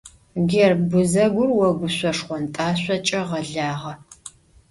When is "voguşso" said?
1.57-2.11